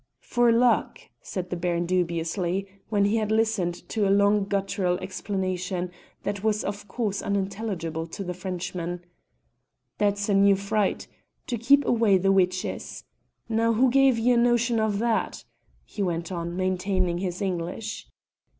[0.21, 5.91] "For luck," said the Baron dubiously when he had listened to a long guttural explanation
[6.23, 9.01] that was of course unintelligible to the Frenchman.
[9.99, 11.05] "That's a new freit.
[11.45, 13.03] To keep away the witches.
[13.47, 15.45] Now, who gave ye a notion like that?"
[15.85, 18.07] he went on, maintaining his English.